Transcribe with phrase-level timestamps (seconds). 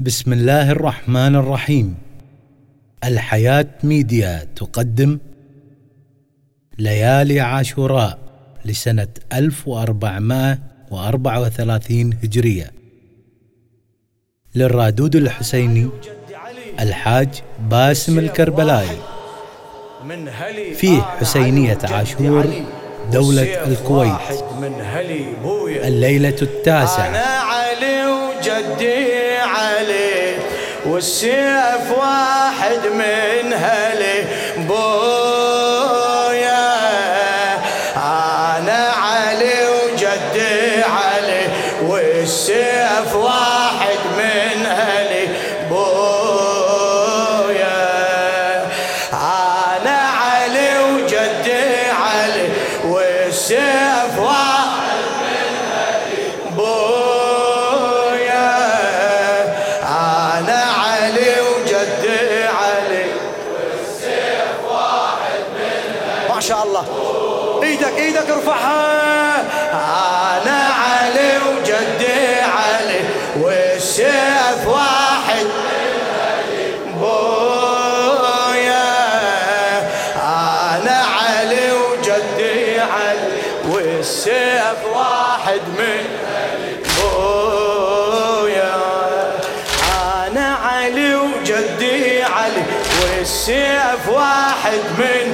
[0.00, 1.94] بسم الله الرحمن الرحيم.
[3.04, 5.18] الحياة ميديا تقدم.
[6.78, 8.18] ليالي عاشوراء
[8.64, 12.70] لسنة 1434 هجرية.
[14.54, 15.88] للرادود الحسيني
[16.80, 17.28] الحاج
[17.70, 18.98] باسم الكربلائي
[20.74, 22.46] فيه حسينية عاشور
[23.12, 24.44] دولة الكويت.
[25.84, 27.08] الليلة التاسعة.
[27.08, 29.13] أنا علي وجدي
[29.78, 30.36] علي
[30.86, 34.24] والسيف واحد من هلي.
[34.68, 35.03] بويا
[67.64, 69.40] إيدك إيدك ارفعها.
[69.72, 73.00] أنا علي وجدي علي
[73.40, 75.46] والسيف واحد.
[77.00, 77.24] بويا.
[80.22, 86.04] أنا علي وجدي علي والسيف واحد من
[87.00, 88.74] بويا.
[90.26, 92.64] أنا علي وجدي علي
[93.02, 95.33] والسيف واحد من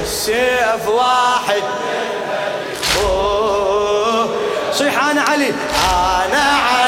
[0.00, 1.62] والسيف واحد.
[4.72, 6.83] صيح أنا علي أنا علي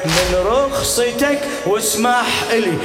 [0.04, 2.78] من رخصتك واسمح لي.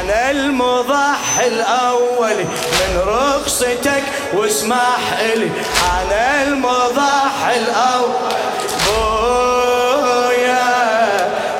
[0.00, 4.02] أنا المضحي الاولي من رخصتك
[4.32, 5.50] واسمح لي.
[6.00, 8.32] أنا المضحي الأول.
[8.86, 10.68] بويا.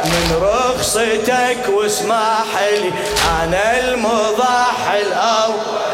[0.05, 2.93] من رخصتك واسمح لي.
[3.43, 5.88] أنا المضحي الأول.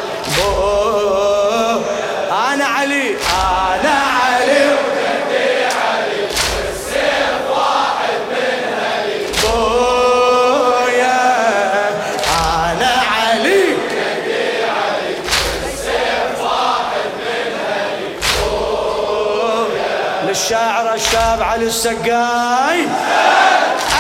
[20.45, 22.87] للشاعر الشاب علي السقاي.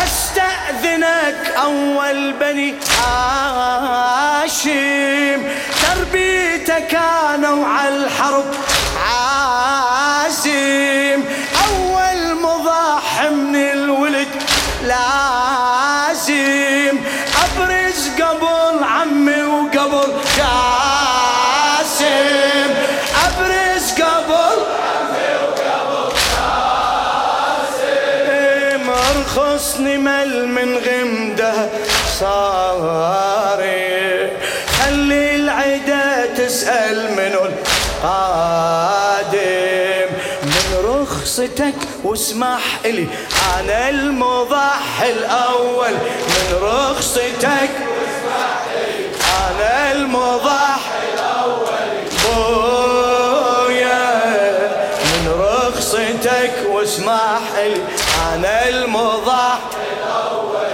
[0.04, 2.74] أستأذنك أول بني
[3.86, 4.62] هاشم.
[5.82, 8.44] تربيته كانوا على الحرب
[9.08, 10.93] عازم.
[29.36, 31.68] مرخصني مل من غمدة
[32.20, 33.64] صاري.
[34.78, 38.48] خلي العدا تسأل منو القادم.
[40.42, 41.74] من رخصتك
[42.04, 43.06] واسمح لي
[43.58, 45.92] أنا المضحي الأول.
[46.28, 47.70] من رخصتك
[49.50, 51.88] أنا المضحي الأول.
[52.24, 54.10] بويا.
[55.04, 57.80] من رخصتك واسمح لي
[58.34, 59.58] أنا المضحي
[59.96, 60.64] الأول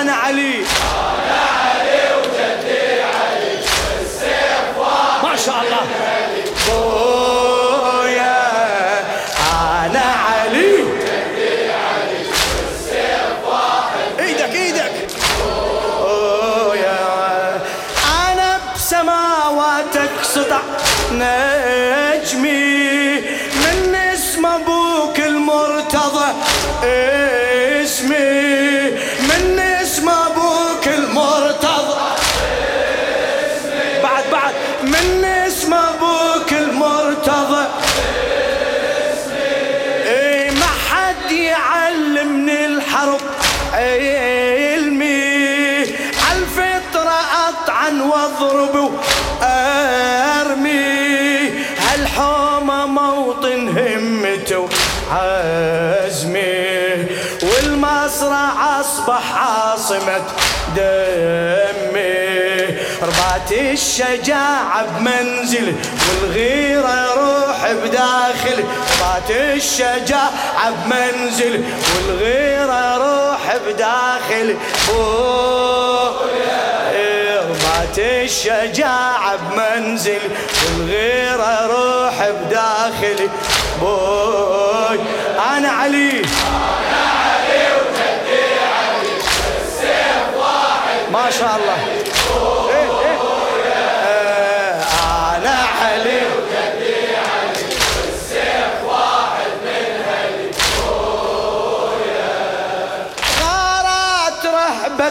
[0.00, 0.64] أنا علي.
[59.06, 60.22] أصبح عاصمة
[60.76, 62.06] دمي.
[63.02, 65.74] ربات الشجاعة بمنزل
[66.08, 68.64] والغيرة روح بداخل.
[69.00, 71.64] ربات الشجاعة بمنزل
[71.94, 74.56] والغيرة روح بداخل.
[77.48, 80.20] ربات الشجاعة بمنزل
[80.66, 83.28] والغيرة روح بداخل.
[83.80, 84.98] بوي
[85.56, 86.22] أنا علي.
[91.12, 91.76] ما شاء الله.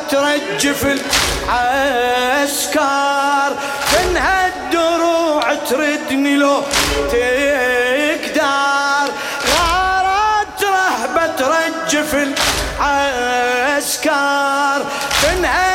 [0.09, 0.85] ترجف
[1.47, 3.51] العسكر.
[3.91, 6.61] فنها الدروع تردني لو
[7.11, 9.07] تقدر.
[9.55, 12.11] غارت رهبة ترجف
[12.79, 14.79] العسكر.
[15.11, 15.74] فنها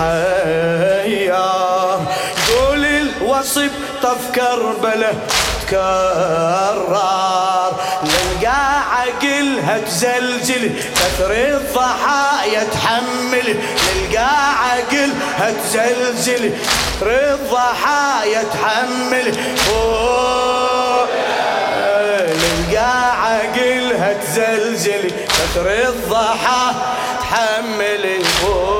[0.00, 1.34] يتحير
[2.48, 3.70] قول الوصف
[4.02, 5.12] طف كربله
[5.62, 7.00] تكرر
[8.02, 13.56] نلقى عقلها تزلزل كثر الضحايا تحمل.
[13.86, 16.52] نلقى عقلها تزلزل
[17.00, 19.36] كثر الضحايا تحمل.
[22.40, 22.92] نلقى
[23.22, 26.74] عقلها تزلزل كثر الضحايا
[27.20, 28.04] تحمل.
[28.04, 28.79] أنا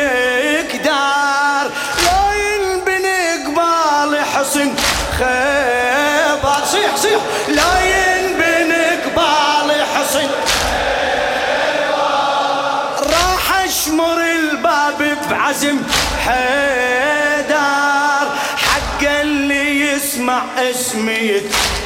[20.57, 21.41] اسمي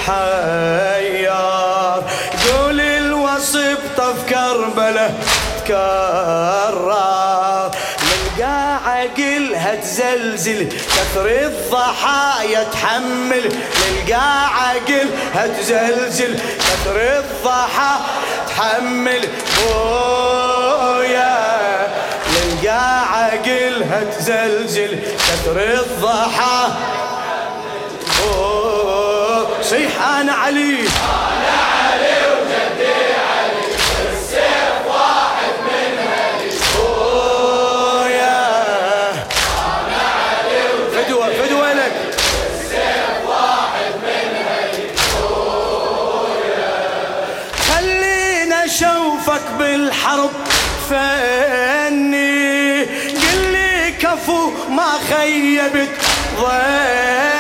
[0.06, 2.04] حيار
[2.48, 5.14] قول الوصف طف كربله
[5.66, 6.96] تكرر.
[8.06, 13.46] نلقى عقلها تزلزل كثر الضحايا تحمل
[13.82, 18.02] نلقى عقلها تزلزل كثر الضحايا
[18.48, 19.24] تحمل
[19.58, 21.36] بويا.
[22.34, 27.05] نلقى عقلها تزلزل كثر الضحايا
[29.62, 30.80] صيح أنا علي.
[30.80, 32.94] أنا علي وجدي
[33.30, 33.66] علي
[34.14, 36.50] السيف واحد من هلي
[38.16, 38.42] يا
[39.12, 41.94] أنا علي وجدي فدوه فدوه لك.
[42.54, 44.86] السيف واحد من هلي
[47.70, 50.32] خلينا اشوفك بالحرب
[50.90, 55.90] فاني قل لي كفو ما خيبت
[56.40, 57.35] ظني.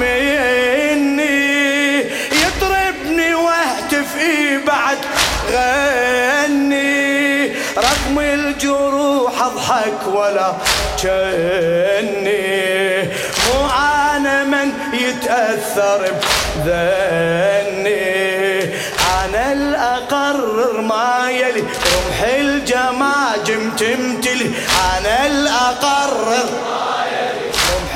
[0.00, 2.00] مني
[2.42, 4.98] يطربني واهتف إيه بعد
[5.52, 7.02] غني.
[7.76, 10.52] رغم الجروح أضحك ولا
[11.02, 13.02] جني
[13.46, 13.68] مو
[14.16, 16.12] أنا من يتأثر
[16.56, 18.12] بذني.
[19.24, 24.50] أنا الأقرر ما يلي رمح الجماجم تمتلي
[24.98, 26.48] أنا الأقرر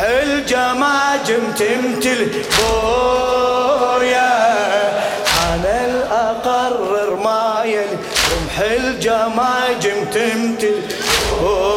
[0.07, 4.35] الجماجم تمتل بويا؟
[5.55, 7.99] أنا الأقرر ما يلي
[8.33, 10.81] رمح الجماجم تمتل
[11.41, 11.76] بويا.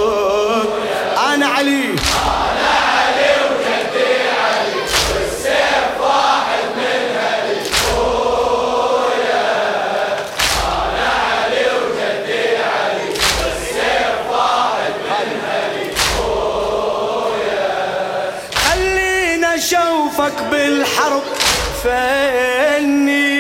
[21.84, 23.40] فني.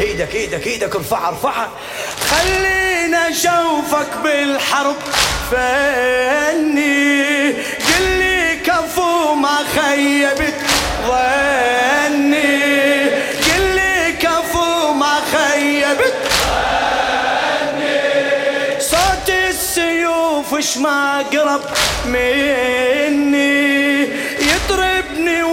[0.00, 1.68] إيدك إيدك إيدك ارفعها ارفعها.
[2.30, 4.96] خلينا اشوفك بالحرب.
[5.50, 7.50] فني.
[7.52, 10.54] قل لي كفو ما خيبت.
[11.06, 13.04] ظني.
[13.46, 16.14] قل لي كفو ما خيبت.
[18.80, 21.62] صوت السيوف اش ما قرب
[22.06, 23.79] مني.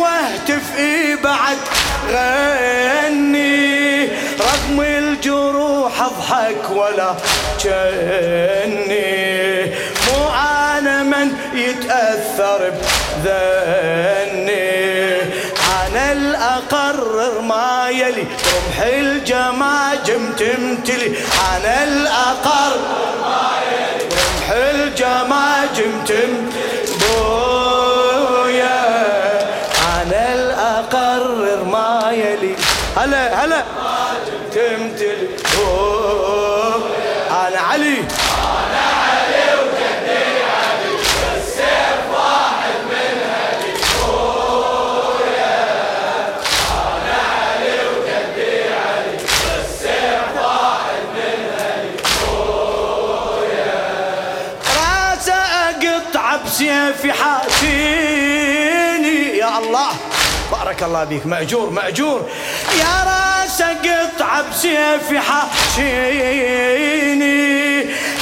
[0.08, 0.68] واهتف
[1.24, 1.58] بعد
[2.10, 3.68] غني.
[4.40, 7.16] رغم الجروح أضحك ولا
[7.64, 9.08] جني
[10.06, 10.20] مو
[10.78, 12.62] أنا من يتأثر
[13.24, 14.68] بذني.
[15.82, 21.10] أنا الأقرر ما يلي رمح الجماجم تمتلي.
[21.56, 22.80] أنا الأقرر
[23.22, 23.57] ما يلي
[32.98, 33.64] هلا هلا.
[34.52, 35.28] تمتلي
[37.30, 39.46] أنا علي أنا علي.
[39.62, 40.92] وجدي علي
[41.38, 43.74] السيف واحد من هدي
[46.72, 49.16] أنا علي وجدي علي
[49.60, 51.94] السيف واحد من هدي
[54.78, 58.58] راسه اقطع بسيفي حاشيني
[59.38, 59.90] يا الله.
[60.52, 62.30] بارك الله بيك مأجور مأجور.
[62.80, 66.66] يا راس قطع بسيفي حاشيني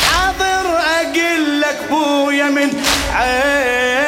[0.06, 4.05] حاضر أقول لك بويا من عيني.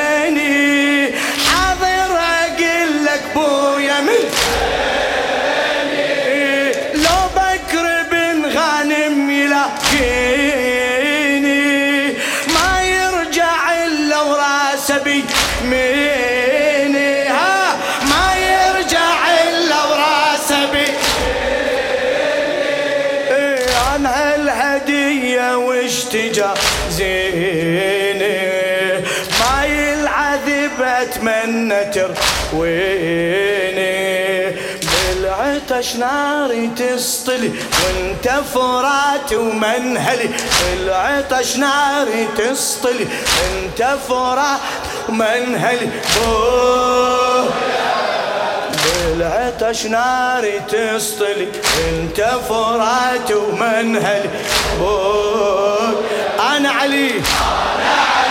[35.77, 40.29] بالعطش ناري تسطلي وانت فرات ومنهلي.
[40.62, 43.07] بالعطش ناري تسطلي
[43.48, 44.60] انت فرات
[45.10, 45.89] ومنهلي.
[46.15, 47.50] بوه
[48.84, 51.48] بالعطش ناري تسطلي
[51.89, 52.19] انت
[52.50, 54.29] فرات ومنهلي.
[56.39, 57.12] أنا علي
[57.77, 58.26] أنا علي.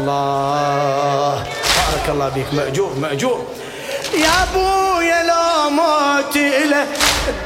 [0.00, 1.44] الله.
[1.92, 3.46] بارك الله بيك مأجور مأجور.
[4.14, 6.88] يا أبويا لو موتي الك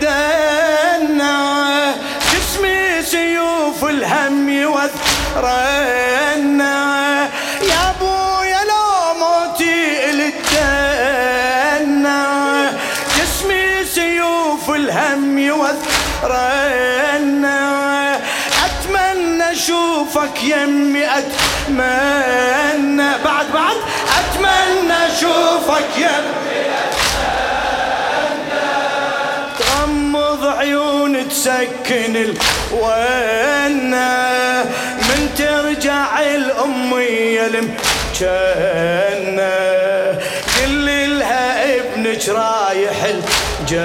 [0.01, 1.95] دنا
[2.33, 5.65] جسمي سيوف الهم يوذرنا
[7.63, 12.23] يا أبويا لو موتي الدنا
[13.17, 17.04] جسمي سيوف الهم اتمنى
[19.65, 23.11] أشوفك يمي أتمنى.
[23.25, 23.77] بعد بعد.
[24.19, 26.65] أتمنى أشوفك يمي
[29.59, 34.13] تغمض عيون تسكن الونا.
[34.95, 37.75] من ترجع الأمية المجنة
[40.61, 43.85] قل لها ابنك رايح الجنة.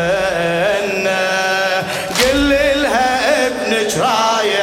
[2.19, 2.49] قل
[2.81, 3.09] لها
[3.47, 4.58] ابنك رايح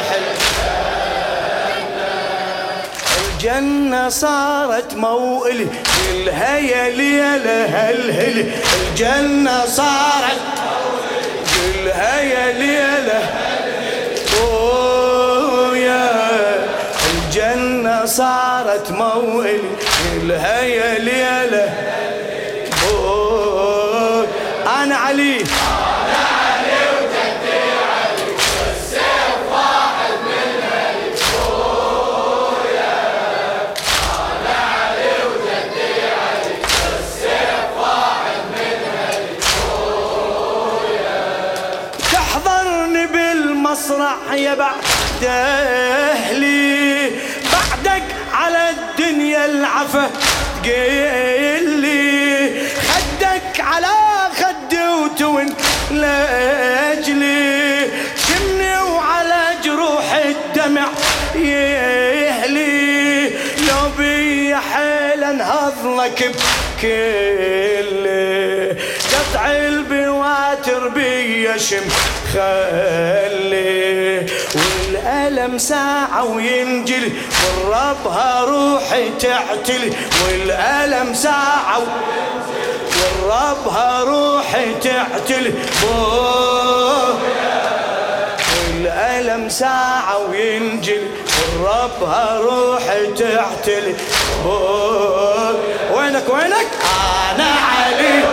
[3.37, 5.67] الجنة صارت موئلي
[6.11, 8.51] كلها يا ليلة هلهلي
[8.89, 10.41] الجنة صارت
[11.53, 13.19] كلها يا ليلة
[15.75, 16.09] يا.
[17.13, 19.69] الجنة صارت موئلي
[20.21, 21.69] كلها يا ليلة
[24.83, 25.37] أنا علي.
[43.97, 44.83] يسرع يا بعد
[45.23, 47.09] أهلي.
[47.53, 50.09] بعدك على الدنيا العفة
[50.63, 52.51] تقيلي
[52.89, 53.87] خدك على
[54.35, 55.53] خدي وتون
[55.91, 57.87] لأجلي.
[58.27, 60.87] شمني وعلى جروح الدمع
[61.35, 63.27] يهلي.
[63.67, 66.31] لو بي حيل انهض لك
[66.81, 68.07] بكل.
[69.13, 71.83] قطع البواتر بيشم
[72.33, 77.11] خلي والألم ساعة وينجلي
[77.43, 79.91] والربها روحي تعتلي
[80.25, 81.81] والألم ساعة
[82.97, 85.53] والربها روحي تعتلي
[88.73, 91.07] والألم ساعة وينجلي
[91.37, 93.95] والربها روحي تعتلي
[95.95, 96.67] وينك وينك؟
[97.35, 98.23] أنا علي.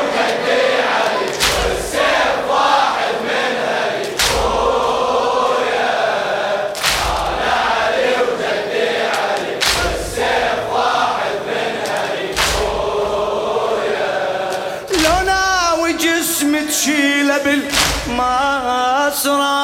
[18.15, 19.59] بالمصرع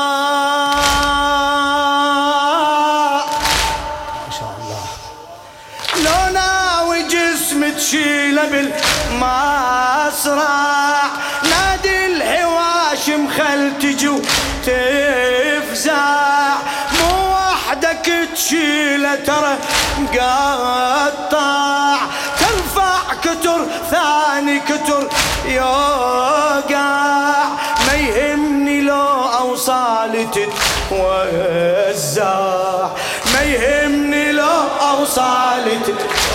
[4.16, 4.84] ما شاء الله.
[6.04, 8.44] لو ناوي جسم تشيله
[9.12, 9.50] بالمصرع
[11.50, 14.20] نادي الهواشم خل تجو
[14.66, 16.06] تفزع
[16.98, 19.54] مو وحدك تشيله ترى
[19.98, 21.96] مقطع.
[22.40, 25.08] ترفع كتر ثاني كتر
[25.44, 27.09] يوقع.
[30.90, 32.20] تتوزع
[33.34, 36.30] ما يهمني لو أوصال تتوزع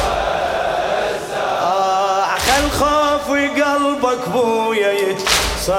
[2.38, 5.76] خل خوف قلبك بويا يتصدع.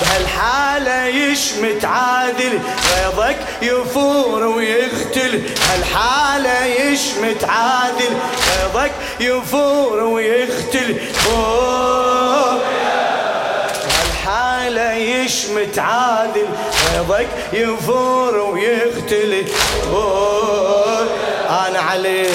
[0.00, 5.42] بهالحالة يشمت عادل غيظك يفور ويختل.
[5.70, 8.16] هالحالة يشمت عادل
[8.48, 10.96] غيظك يفور ويختل.
[11.26, 12.17] هالحالة
[15.24, 16.46] يشمت عادل
[16.94, 19.44] غيظك يفور ويختل
[21.50, 22.28] أنا عليه.